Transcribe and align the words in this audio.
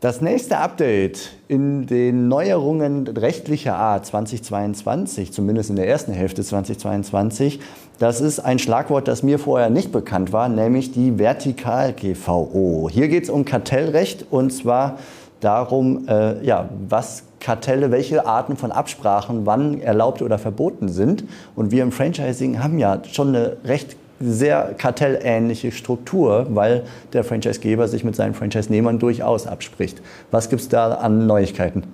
Das 0.00 0.20
nächste 0.20 0.58
Update 0.58 1.32
in 1.48 1.86
den 1.86 2.28
Neuerungen 2.28 3.08
rechtlicher 3.08 3.74
Art 3.74 4.06
2022, 4.06 5.32
zumindest 5.32 5.70
in 5.70 5.76
der 5.76 5.88
ersten 5.88 6.12
Hälfte 6.12 6.44
2022, 6.44 7.58
das 7.98 8.20
ist 8.20 8.38
ein 8.38 8.60
Schlagwort, 8.60 9.08
das 9.08 9.24
mir 9.24 9.40
vorher 9.40 9.70
nicht 9.70 9.90
bekannt 9.90 10.32
war, 10.32 10.48
nämlich 10.48 10.92
die 10.92 11.18
Vertikal-GVO. 11.18 12.88
Hier 12.92 13.08
geht 13.08 13.24
es 13.24 13.28
um 13.28 13.44
Kartellrecht 13.44 14.26
und 14.30 14.52
zwar 14.52 15.00
darum, 15.40 16.06
äh, 16.06 16.44
ja, 16.46 16.68
was 16.88 17.24
Kartelle, 17.40 17.90
welche 17.90 18.24
Arten 18.24 18.56
von 18.56 18.70
Absprachen 18.70 19.46
wann 19.46 19.80
erlaubt 19.80 20.22
oder 20.22 20.38
verboten 20.38 20.88
sind. 20.88 21.24
Und 21.56 21.72
wir 21.72 21.82
im 21.82 21.90
Franchising 21.90 22.62
haben 22.62 22.78
ja 22.78 23.02
schon 23.10 23.34
eine 23.34 23.56
recht 23.64 23.96
sehr 24.20 24.74
kartellähnliche 24.76 25.72
Struktur, 25.72 26.46
weil 26.50 26.84
der 27.12 27.24
Franchisegeber 27.24 27.88
sich 27.88 28.04
mit 28.04 28.14
seinen 28.16 28.34
Franchise-Nehmern 28.34 28.98
durchaus 28.98 29.46
abspricht. 29.46 30.02
Was 30.30 30.50
gibt 30.50 30.60
es 30.62 30.68
da 30.68 30.92
an 30.92 31.26
Neuigkeiten? 31.26 31.84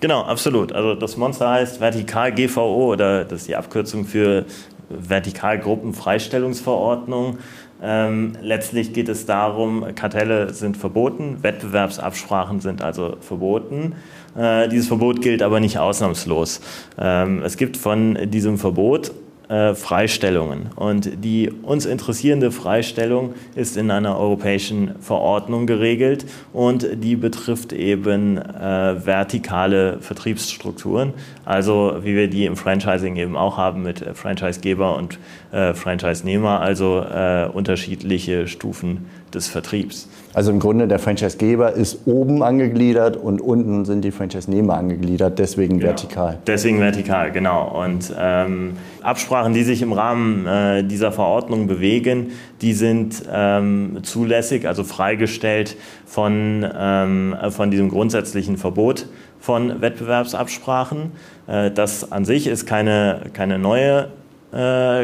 Genau, 0.00 0.22
absolut. 0.22 0.72
Also 0.72 0.94
das 0.94 1.16
Monster 1.16 1.50
heißt 1.50 1.80
Vertikal 1.80 2.32
GVO 2.32 2.92
oder 2.92 3.24
das 3.24 3.42
ist 3.42 3.48
die 3.48 3.56
Abkürzung 3.56 4.04
für 4.04 4.44
Vertikalgruppenfreistellungsverordnung. 4.90 7.38
Ähm, 7.82 8.34
letztlich 8.40 8.92
geht 8.92 9.08
es 9.08 9.26
darum, 9.26 9.84
Kartelle 9.94 10.54
sind 10.54 10.76
verboten, 10.76 11.42
Wettbewerbsabsprachen 11.42 12.60
sind 12.60 12.82
also 12.82 13.16
verboten. 13.20 13.94
Äh, 14.36 14.68
dieses 14.68 14.88
Verbot 14.88 15.20
gilt 15.20 15.42
aber 15.42 15.60
nicht 15.60 15.78
ausnahmslos. 15.78 16.60
Ähm, 16.98 17.42
es 17.42 17.56
gibt 17.56 17.76
von 17.76 18.30
diesem 18.30 18.58
Verbot 18.58 19.12
äh, 19.48 19.74
Freistellungen. 19.74 20.70
Und 20.74 21.24
die 21.24 21.50
uns 21.50 21.86
interessierende 21.86 22.50
Freistellung 22.50 23.34
ist 23.54 23.76
in 23.76 23.90
einer 23.90 24.18
europäischen 24.18 24.94
Verordnung 25.00 25.66
geregelt 25.66 26.24
und 26.52 26.86
die 26.94 27.16
betrifft 27.16 27.72
eben 27.72 28.38
äh, 28.38 29.04
vertikale 29.04 29.98
Vertriebsstrukturen, 30.00 31.12
also 31.44 31.96
wie 32.02 32.14
wir 32.16 32.28
die 32.28 32.46
im 32.46 32.56
Franchising 32.56 33.16
eben 33.16 33.36
auch 33.36 33.58
haben 33.58 33.82
mit 33.82 34.04
Franchisegeber 34.14 34.96
und 34.96 35.18
äh, 35.52 35.74
Franchise-Nehmer, 35.74 36.60
also 36.60 37.00
äh, 37.00 37.46
unterschiedliche 37.52 38.48
Stufen 38.48 39.10
des 39.34 39.48
Vertriebs. 39.48 40.08
Also 40.32 40.50
im 40.50 40.58
Grunde 40.58 40.88
der 40.88 40.98
Franchisegeber 40.98 41.72
ist 41.72 42.06
oben 42.06 42.42
angegliedert 42.42 43.16
und 43.16 43.40
unten 43.40 43.84
sind 43.84 44.02
die 44.02 44.10
Franchise-Nehmer 44.10 44.74
angegliedert, 44.74 45.38
deswegen 45.38 45.78
genau. 45.78 45.90
vertikal. 45.90 46.38
Deswegen 46.46 46.80
vertikal, 46.80 47.30
genau. 47.30 47.82
Und 47.84 48.12
ähm, 48.18 48.72
Absprachen, 49.02 49.54
die 49.54 49.62
sich 49.62 49.80
im 49.80 49.92
Rahmen 49.92 50.46
äh, 50.46 50.82
dieser 50.82 51.12
Verordnung 51.12 51.68
bewegen, 51.68 52.32
die 52.62 52.72
sind 52.72 53.22
ähm, 53.32 53.98
zulässig, 54.02 54.66
also 54.66 54.82
freigestellt 54.82 55.76
von, 56.04 56.66
ähm, 56.76 57.36
von 57.50 57.70
diesem 57.70 57.88
grundsätzlichen 57.88 58.56
Verbot 58.56 59.06
von 59.38 59.80
Wettbewerbsabsprachen. 59.80 61.12
Äh, 61.46 61.70
das 61.70 62.10
an 62.10 62.24
sich 62.24 62.46
ist 62.46 62.66
keine, 62.66 63.20
keine 63.34 63.58
neue 63.58 64.08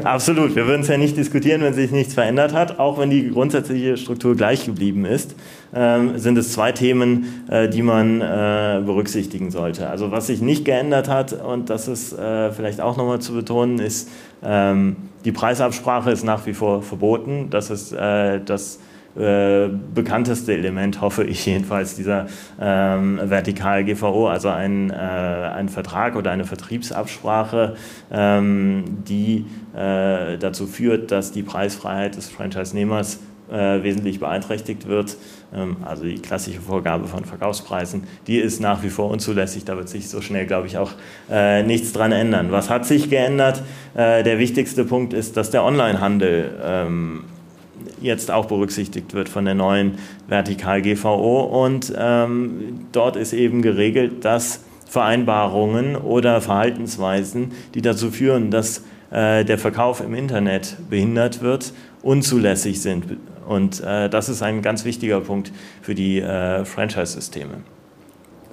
Absolut, 0.04 0.56
wir 0.56 0.66
würden 0.66 0.80
es 0.80 0.88
ja 0.88 0.96
nicht 0.96 1.16
diskutieren, 1.16 1.60
wenn 1.60 1.74
sich 1.74 1.90
nichts 1.90 2.14
verändert 2.14 2.54
hat, 2.54 2.78
auch 2.78 2.98
wenn 2.98 3.10
die 3.10 3.30
grundsätzliche 3.30 3.96
Struktur 3.96 4.34
gleich 4.36 4.64
geblieben 4.64 5.04
ist. 5.04 5.34
Ähm, 5.74 6.18
sind 6.18 6.36
es 6.38 6.52
zwei 6.52 6.72
Themen, 6.72 7.44
äh, 7.50 7.68
die 7.68 7.82
man 7.82 8.20
äh, 8.20 8.82
berücksichtigen 8.84 9.50
sollte. 9.50 9.88
Also 9.88 10.10
was 10.10 10.26
sich 10.26 10.40
nicht 10.40 10.64
geändert 10.64 11.08
hat, 11.08 11.32
und 11.32 11.70
das 11.70 11.88
ist 11.88 12.12
äh, 12.12 12.52
vielleicht 12.52 12.80
auch 12.80 12.96
nochmal 12.96 13.20
zu 13.20 13.34
betonen, 13.34 13.78
ist, 13.78 14.08
ähm, 14.42 14.96
die 15.24 15.32
Preisabsprache 15.32 16.10
ist 16.10 16.24
nach 16.24 16.46
wie 16.46 16.54
vor 16.54 16.82
verboten. 16.82 17.48
Das 17.50 17.70
ist 17.70 17.92
äh, 17.92 18.40
das 18.44 18.80
äh, 19.16 19.68
bekannteste 19.94 20.54
Element, 20.54 21.00
hoffe 21.00 21.24
ich 21.24 21.44
jedenfalls, 21.46 21.96
dieser 21.96 22.26
ähm, 22.60 23.20
Vertikal-GVO, 23.22 24.28
also 24.28 24.48
ein, 24.48 24.90
äh, 24.90 24.94
ein 24.94 25.68
Vertrag 25.68 26.16
oder 26.16 26.30
eine 26.30 26.44
Vertriebsabsprache, 26.44 27.76
ähm, 28.10 28.84
die 29.06 29.46
äh, 29.76 30.38
dazu 30.38 30.66
führt, 30.66 31.10
dass 31.10 31.32
die 31.32 31.42
Preisfreiheit 31.42 32.16
des 32.16 32.28
Franchise-Nehmers 32.30 33.18
äh, 33.50 33.82
wesentlich 33.82 34.18
beeinträchtigt 34.18 34.88
wird. 34.88 35.16
Ähm, 35.54 35.76
also 35.84 36.04
die 36.04 36.18
klassische 36.18 36.60
Vorgabe 36.60 37.06
von 37.06 37.24
Verkaufspreisen, 37.24 38.04
die 38.26 38.38
ist 38.38 38.60
nach 38.60 38.82
wie 38.82 38.88
vor 38.88 39.10
unzulässig. 39.10 39.64
Da 39.64 39.76
wird 39.76 39.88
sich 39.88 40.08
so 40.08 40.22
schnell, 40.22 40.46
glaube 40.46 40.66
ich, 40.68 40.78
auch 40.78 40.92
äh, 41.30 41.62
nichts 41.62 41.92
dran 41.92 42.12
ändern. 42.12 42.50
Was 42.50 42.70
hat 42.70 42.86
sich 42.86 43.10
geändert? 43.10 43.62
Äh, 43.94 44.22
der 44.22 44.38
wichtigste 44.38 44.84
Punkt 44.84 45.12
ist, 45.12 45.36
dass 45.36 45.50
der 45.50 45.64
Onlinehandel 45.64 46.58
ähm, 46.64 47.24
jetzt 48.00 48.30
auch 48.30 48.46
berücksichtigt 48.46 49.14
wird 49.14 49.28
von 49.28 49.44
der 49.44 49.54
neuen 49.54 49.98
Vertikal-GVO. 50.28 51.64
Und 51.64 51.92
ähm, 51.96 52.86
dort 52.92 53.16
ist 53.16 53.32
eben 53.32 53.62
geregelt, 53.62 54.24
dass 54.24 54.64
Vereinbarungen 54.88 55.96
oder 55.96 56.40
Verhaltensweisen, 56.40 57.52
die 57.74 57.82
dazu 57.82 58.10
führen, 58.10 58.50
dass 58.50 58.84
äh, 59.10 59.44
der 59.44 59.58
Verkauf 59.58 60.00
im 60.00 60.14
Internet 60.14 60.76
behindert 60.90 61.42
wird, 61.42 61.72
unzulässig 62.02 62.82
sind. 62.82 63.04
Und 63.48 63.80
äh, 63.80 64.08
das 64.08 64.28
ist 64.28 64.42
ein 64.42 64.62
ganz 64.62 64.84
wichtiger 64.84 65.20
Punkt 65.20 65.52
für 65.80 65.94
die 65.94 66.20
äh, 66.20 66.64
Franchise-Systeme. 66.64 67.54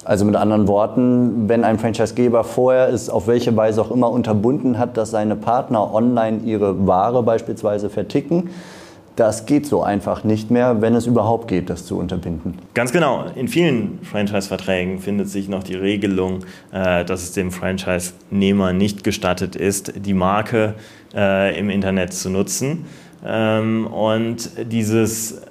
Also 0.04 0.24
mit 0.24 0.34
anderen 0.34 0.66
Worten, 0.66 1.48
wenn 1.48 1.62
ein 1.62 1.78
Franchisegeber 1.78 2.42
vorher 2.42 2.88
es 2.88 3.10
auf 3.10 3.26
welche 3.26 3.54
Weise 3.54 3.82
auch 3.82 3.90
immer 3.90 4.10
unterbunden 4.10 4.78
hat, 4.78 4.96
dass 4.96 5.10
seine 5.10 5.36
Partner 5.36 5.92
online 5.92 6.40
ihre 6.44 6.86
Ware 6.86 7.22
beispielsweise 7.22 7.90
verticken, 7.90 8.50
das 9.16 9.46
geht 9.46 9.66
so 9.66 9.82
einfach 9.82 10.24
nicht 10.24 10.50
mehr, 10.50 10.80
wenn 10.80 10.94
es 10.94 11.06
überhaupt 11.06 11.48
geht, 11.48 11.68
das 11.68 11.84
zu 11.84 11.98
unterbinden. 11.98 12.58
Ganz 12.74 12.92
genau. 12.92 13.26
In 13.34 13.48
vielen 13.48 13.98
Franchise-Verträgen 14.02 14.98
findet 14.98 15.28
sich 15.28 15.48
noch 15.48 15.62
die 15.62 15.74
Regelung, 15.74 16.44
äh, 16.72 17.04
dass 17.04 17.22
es 17.24 17.32
dem 17.32 17.50
Franchise-Nehmer 17.50 18.72
nicht 18.72 19.04
gestattet 19.04 19.56
ist, 19.56 19.92
die 19.96 20.14
Marke 20.14 20.74
äh, 21.14 21.58
im 21.58 21.70
Internet 21.70 22.12
zu 22.12 22.30
nutzen. 22.30 22.86
Ähm, 23.26 23.86
und 23.88 24.50
dieses 24.70 25.42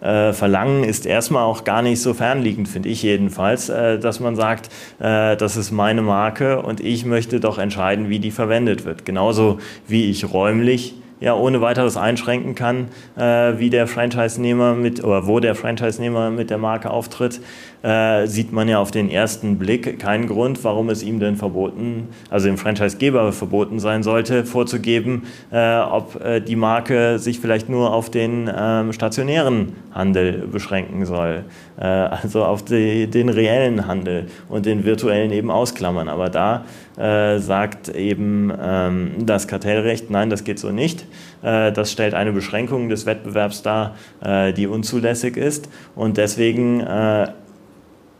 äh, 0.00 0.32
Verlangen 0.32 0.84
ist 0.84 1.04
erstmal 1.04 1.42
auch 1.42 1.64
gar 1.64 1.82
nicht 1.82 2.00
so 2.00 2.14
fernliegend, 2.14 2.68
finde 2.68 2.88
ich 2.88 3.02
jedenfalls, 3.02 3.66
dass 3.66 4.20
man 4.20 4.36
sagt, 4.36 4.70
das 5.00 5.56
ist 5.56 5.72
meine 5.72 6.02
Marke 6.02 6.62
und 6.62 6.80
ich 6.80 7.04
möchte 7.04 7.40
doch 7.40 7.58
entscheiden, 7.58 8.08
wie 8.08 8.20
die 8.20 8.30
verwendet 8.30 8.84
wird. 8.84 9.04
Genauso 9.04 9.58
wie 9.88 10.08
ich 10.08 10.32
räumlich 10.32 10.94
ja 11.20 11.34
ohne 11.34 11.60
weiteres 11.60 11.96
einschränken 11.96 12.54
kann, 12.54 12.88
äh, 13.16 13.58
wie 13.58 13.70
der 13.70 13.86
Franchise-Nehmer 13.86 14.74
mit 14.74 15.02
oder 15.02 15.26
wo 15.26 15.40
der 15.40 15.54
Franchise-Nehmer 15.54 16.30
mit 16.30 16.50
der 16.50 16.58
Marke 16.58 16.90
auftritt, 16.90 17.40
äh, 17.82 18.26
sieht 18.26 18.52
man 18.52 18.68
ja 18.68 18.78
auf 18.78 18.90
den 18.90 19.10
ersten 19.10 19.58
Blick 19.58 19.98
keinen 19.98 20.26
Grund, 20.26 20.62
warum 20.64 20.90
es 20.90 21.02
ihm 21.02 21.20
denn 21.20 21.36
verboten, 21.36 22.08
also 22.30 22.46
dem 22.46 22.58
Franchise-Geber 22.58 23.32
verboten 23.32 23.78
sein 23.78 24.02
sollte, 24.02 24.44
vorzugeben, 24.44 25.24
äh, 25.52 25.78
ob 25.78 26.22
äh, 26.24 26.40
die 26.40 26.56
Marke 26.56 27.18
sich 27.18 27.40
vielleicht 27.40 27.68
nur 27.68 27.92
auf 27.92 28.10
den 28.10 28.50
ähm, 28.54 28.92
stationären 28.92 29.72
Handel 29.92 30.46
beschränken 30.50 31.06
soll, 31.06 31.44
äh, 31.78 31.84
also 31.84 32.44
auf 32.44 32.64
die, 32.64 33.06
den 33.06 33.28
reellen 33.28 33.86
Handel 33.86 34.26
und 34.48 34.66
den 34.66 34.84
virtuellen 34.84 35.30
eben 35.30 35.50
ausklammern. 35.50 36.08
Aber 36.08 36.30
da 36.30 36.64
äh, 36.96 37.38
sagt 37.38 37.88
eben 37.90 38.52
ähm, 38.60 39.12
das 39.24 39.46
Kartellrecht, 39.46 40.10
nein, 40.10 40.30
das 40.30 40.44
geht 40.44 40.58
so 40.58 40.70
nicht. 40.70 41.06
Äh, 41.42 41.72
das 41.72 41.92
stellt 41.92 42.14
eine 42.14 42.32
Beschränkung 42.32 42.88
des 42.88 43.06
Wettbewerbs 43.06 43.62
dar, 43.62 43.96
äh, 44.20 44.52
die 44.52 44.66
unzulässig 44.66 45.36
ist. 45.36 45.68
Und 45.94 46.16
deswegen 46.16 46.80
äh, 46.80 47.28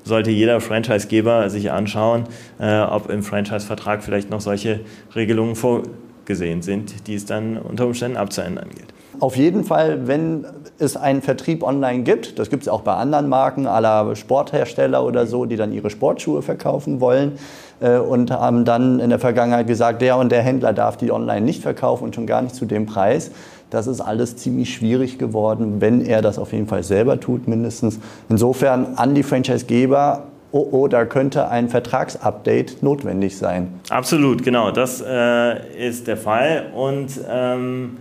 sollte 0.04 0.30
jeder 0.30 0.60
Franchisegeber 0.60 1.50
sich 1.50 1.70
anschauen, 1.70 2.24
ob 2.58 3.10
im 3.10 3.22
Franchise-Vertrag 3.22 4.02
vielleicht 4.02 4.30
noch 4.30 4.40
solche 4.40 4.80
Regelungen 5.14 5.54
vorgesehen 5.54 6.62
sind, 6.62 7.06
die 7.06 7.14
es 7.14 7.26
dann 7.26 7.58
unter 7.58 7.86
Umständen 7.86 8.16
abzuändern 8.16 8.70
gilt. 8.70 8.94
Auf 9.20 9.36
jeden 9.36 9.64
Fall, 9.64 10.06
wenn 10.06 10.46
es 10.78 10.96
einen 10.96 11.22
Vertrieb 11.22 11.64
online 11.64 12.04
gibt, 12.04 12.38
das 12.38 12.50
gibt 12.50 12.62
es 12.62 12.68
auch 12.68 12.82
bei 12.82 12.94
anderen 12.94 13.28
Marken, 13.28 13.66
aller 13.66 14.14
Sporthersteller 14.14 15.04
oder 15.04 15.26
so, 15.26 15.44
die 15.44 15.56
dann 15.56 15.72
ihre 15.72 15.90
Sportschuhe 15.90 16.40
verkaufen 16.42 17.00
wollen 17.00 17.32
äh, 17.80 17.98
und 17.98 18.30
haben 18.30 18.64
dann 18.64 19.00
in 19.00 19.10
der 19.10 19.18
Vergangenheit 19.18 19.66
gesagt, 19.66 20.02
der 20.02 20.16
und 20.18 20.30
der 20.30 20.42
Händler 20.42 20.72
darf 20.72 20.96
die 20.96 21.10
online 21.10 21.40
nicht 21.40 21.62
verkaufen 21.62 22.04
und 22.04 22.14
schon 22.14 22.26
gar 22.26 22.42
nicht 22.42 22.54
zu 22.54 22.64
dem 22.64 22.86
Preis. 22.86 23.32
Das 23.70 23.86
ist 23.86 24.00
alles 24.00 24.36
ziemlich 24.36 24.72
schwierig 24.72 25.18
geworden, 25.18 25.80
wenn 25.80 26.00
er 26.04 26.22
das 26.22 26.38
auf 26.38 26.52
jeden 26.52 26.68
Fall 26.68 26.84
selber 26.84 27.18
tut, 27.18 27.48
mindestens. 27.48 27.98
Insofern 28.28 28.94
an 28.96 29.14
die 29.14 29.24
Franchisegeber, 29.24 30.24
oh, 30.52 30.66
oh, 30.70 30.88
da 30.88 31.04
könnte 31.04 31.48
ein 31.48 31.68
Vertragsupdate 31.68 32.82
notwendig 32.82 33.36
sein. 33.36 33.80
Absolut, 33.90 34.44
genau, 34.44 34.70
das 34.70 35.04
äh, 35.06 35.86
ist 35.86 36.06
der 36.06 36.16
Fall. 36.16 36.66
Und 36.74 37.10
ähm, 37.28 37.98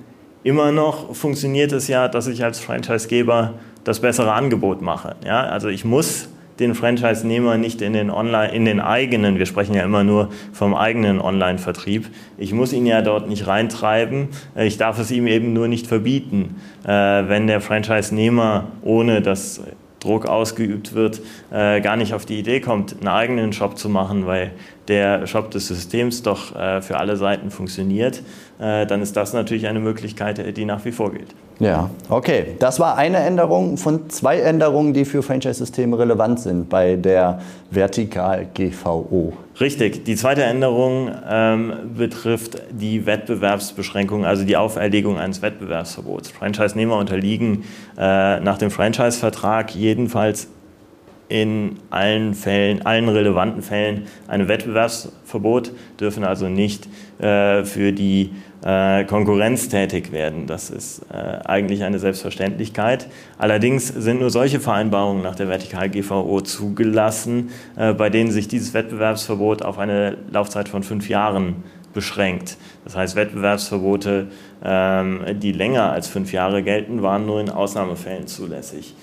immer 0.48 0.72
noch 0.72 1.14
funktioniert 1.14 1.74
es 1.74 1.90
ja, 1.90 2.08
dass 2.08 2.26
ich 2.28 2.42
als 2.42 2.62
Franchisegeber 2.62 3.56
das 3.84 4.00
bessere 4.00 4.32
Angebot 4.32 4.82
mache. 4.82 5.18
Ja? 5.26 5.42
Also 5.42 5.68
ich 5.68 5.84
muss 5.84 6.30
den 6.60 6.74
Franchise-Nehmer 6.74 7.58
nicht 7.58 7.82
in 7.82 7.92
den, 7.92 8.10
Online, 8.10 8.54
in 8.54 8.64
den 8.64 8.80
eigenen, 8.80 9.38
wir 9.40 9.46
sprechen 9.46 9.76
ja 9.76 9.84
immer 9.84 10.06
nur 10.06 10.30
vom 10.54 10.74
eigenen 10.74 11.20
Online-Vertrieb, 11.20 12.08
ich 12.38 12.54
muss 12.54 12.72
ihn 12.72 12.86
ja 12.86 13.02
dort 13.02 13.28
nicht 13.28 13.46
reintreiben, 13.46 14.30
ich 14.56 14.78
darf 14.78 14.98
es 15.00 15.12
ihm 15.12 15.28
eben 15.28 15.52
nur 15.52 15.68
nicht 15.68 15.86
verbieten. 15.86 16.56
Äh, 16.84 16.90
wenn 16.90 17.46
der 17.48 17.60
Franchise-Nehmer 17.60 18.68
ohne 18.82 19.22
das 19.22 19.62
Druck 20.00 20.26
ausgeübt 20.26 20.96
wird, 20.96 21.22
äh, 21.52 21.82
gar 21.82 21.98
nicht 21.98 22.14
auf 22.14 22.26
die 22.26 22.40
Idee 22.40 22.62
kommt, 22.62 22.96
einen 23.00 23.10
eigenen 23.10 23.54
Shop 23.54 23.78
zu 23.78 23.90
machen, 23.90 24.26
weil 24.26 24.52
der 24.88 25.28
Shop 25.28 25.52
des 25.52 25.68
Systems 25.68 26.24
doch 26.24 26.56
äh, 26.56 26.82
für 26.82 26.98
alle 26.98 27.18
Seiten 27.18 27.52
funktioniert, 27.52 28.22
äh, 28.60 28.86
dann 28.86 29.02
ist 29.02 29.16
das 29.16 29.34
natürlich 29.34 29.68
eine 29.68 29.80
Möglichkeit, 29.80 30.58
die 30.58 30.66
nach 30.66 30.84
wie 30.86 30.92
vor 30.92 31.12
gilt. 31.12 31.36
Ja, 31.60 31.90
okay. 32.10 32.56
Das 32.60 32.80
war 32.80 32.98
eine 32.98 33.18
Änderung 33.18 33.78
von 33.78 34.10
zwei 34.10 34.40
Änderungen, 34.40 34.94
die 34.94 35.06
für 35.06 35.24
Franchise-Systeme 35.24 35.98
relevant 35.98 36.40
sind 36.40 36.70
bei 36.70 36.96
der 36.96 37.40
Vertikal-GVO. 37.72 39.34
Richtig. 39.60 40.06
Die 40.06 40.16
zweite 40.16 40.44
Änderung 40.44 41.10
ähm, 41.28 41.74
betrifft 41.98 42.62
die 42.70 43.08
Wettbewerbsbeschränkung, 43.08 44.24
also 44.24 44.44
die 44.44 44.56
Auferlegung 44.56 45.18
eines 45.18 45.42
Wettbewerbsverbots. 45.42 46.30
Franchise-Nehmer 46.30 46.98
unterliegen 46.98 47.64
äh, 47.98 48.40
nach 48.40 48.60
dem 48.60 48.70
Franchise-Vertrag 48.70 49.74
jedenfalls 49.74 50.48
in 51.30 51.78
allen 51.90 52.34
Fällen, 52.34 52.86
allen 52.86 53.10
relevanten 53.10 53.62
Fällen 53.62 54.08
einem 54.28 54.48
Wettbewerbsverbot, 54.48 55.72
dürfen 56.00 56.24
also 56.24 56.48
nicht 56.48 56.88
äh, 57.20 57.64
für 57.64 57.92
die 57.92 58.32
äh, 58.64 59.04
Konkurrenz 59.06 59.70
tätig 59.70 60.12
werden. 60.12 60.48
Das 60.48 60.70
ist 60.70 61.06
äh, 61.12 61.16
eigentlich 61.46 61.84
eine 61.84 62.00
Selbstverständlichkeit. 62.00 63.08
Allerdings 63.38 63.88
sind 63.88 64.20
nur 64.20 64.30
solche 64.30 64.60
Vereinbarungen 64.60 65.22
nach 65.22 65.36
der 65.36 65.48
Vertikal-GVO 65.48 66.42
zugelassen, 66.42 67.52
äh, 67.76 67.94
bei 67.94 68.10
denen 68.10 68.32
sich 68.32 68.48
dieses 68.48 68.74
Wettbewerbsverbot 68.74 69.62
auf 69.62 69.78
eine 69.78 70.18
Laufzeit 70.32 70.70
von 70.70 70.84
fünf 70.84 71.10
Jahren 71.10 71.64
beschränkt. 71.94 72.58
Das 72.84 72.96
heißt, 72.96 73.16
Wettbewerbsverbote, 73.16 74.28
ähm, 74.64 75.22
die 75.36 75.52
länger 75.52 75.92
als 75.92 76.08
fünf 76.08 76.32
Jahre 76.32 76.64
gelten, 76.64 77.02
waren 77.02 77.26
nur 77.26 77.42
in 77.42 77.50
Ausnahmefällen 77.50 78.28
zulässig. 78.28 78.96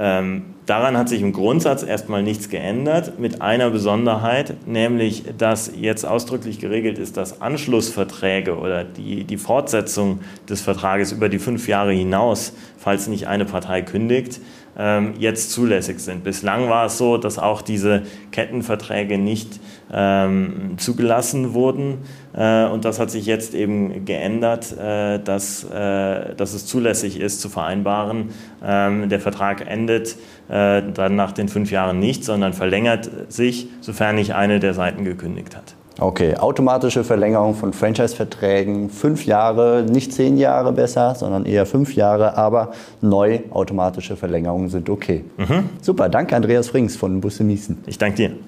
Ähm, 0.00 0.54
daran 0.64 0.96
hat 0.96 1.08
sich 1.08 1.22
im 1.22 1.32
Grundsatz 1.32 1.82
erstmal 1.82 2.22
nichts 2.22 2.48
geändert, 2.48 3.18
mit 3.18 3.42
einer 3.42 3.70
Besonderheit, 3.70 4.54
nämlich 4.64 5.24
dass 5.36 5.72
jetzt 5.74 6.04
ausdrücklich 6.06 6.60
geregelt 6.60 6.98
ist, 6.98 7.16
dass 7.16 7.40
Anschlussverträge 7.42 8.56
oder 8.56 8.84
die, 8.84 9.24
die 9.24 9.36
Fortsetzung 9.38 10.20
des 10.48 10.60
Vertrages 10.60 11.10
über 11.10 11.28
die 11.28 11.40
fünf 11.40 11.66
Jahre 11.66 11.92
hinaus, 11.92 12.52
falls 12.76 13.08
nicht 13.08 13.26
eine 13.26 13.44
Partei 13.44 13.82
kündigt, 13.82 14.40
ähm, 14.78 15.14
jetzt 15.18 15.50
zulässig 15.50 15.98
sind. 15.98 16.22
Bislang 16.22 16.68
war 16.68 16.86
es 16.86 16.96
so, 16.96 17.18
dass 17.18 17.40
auch 17.40 17.60
diese 17.60 18.02
Kettenverträge 18.30 19.18
nicht 19.18 19.58
ähm, 19.92 20.74
zugelassen 20.76 21.54
wurden. 21.54 21.98
Äh, 22.34 22.66
und 22.66 22.84
das 22.84 22.98
hat 23.00 23.10
sich 23.10 23.26
jetzt 23.26 23.54
eben 23.54 24.04
geändert, 24.04 24.76
äh, 24.78 25.18
dass, 25.18 25.64
äh, 25.64 26.34
dass 26.34 26.54
es 26.54 26.66
zulässig 26.66 27.20
ist 27.20 27.40
zu 27.40 27.48
vereinbaren. 27.48 28.30
Ähm, 28.64 29.08
der 29.08 29.20
Vertrag 29.20 29.68
endet 29.68 30.16
äh, 30.48 30.82
dann 30.94 31.16
nach 31.16 31.32
den 31.32 31.48
fünf 31.48 31.70
Jahren 31.70 31.98
nicht, 31.98 32.24
sondern 32.24 32.52
verlängert 32.52 33.10
sich, 33.28 33.68
sofern 33.80 34.16
nicht 34.16 34.34
eine 34.34 34.60
der 34.60 34.74
Seiten 34.74 35.04
gekündigt 35.04 35.56
hat. 35.56 35.74
Okay, 36.00 36.36
automatische 36.36 37.02
Verlängerung 37.02 37.56
von 37.56 37.72
Franchise-Verträgen, 37.72 38.88
fünf 38.88 39.26
Jahre, 39.26 39.82
nicht 39.82 40.12
zehn 40.12 40.38
Jahre 40.38 40.72
besser, 40.72 41.16
sondern 41.16 41.44
eher 41.44 41.66
fünf 41.66 41.96
Jahre, 41.96 42.36
aber 42.36 42.70
neu 43.00 43.40
automatische 43.50 44.14
Verlängerungen 44.16 44.68
sind 44.68 44.88
okay. 44.90 45.24
Mhm. 45.36 45.70
Super, 45.82 46.08
danke 46.08 46.36
Andreas 46.36 46.68
Frings 46.68 46.94
von 46.94 47.20
Busse 47.20 47.42
Miesen. 47.42 47.78
Ich 47.86 47.98
danke 47.98 48.16
dir. 48.16 48.38